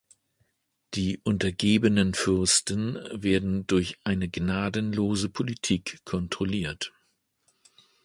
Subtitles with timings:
[0.95, 6.91] Die untergebenen Fürsten werden durch eine gnadenlose Politik kontrolliert.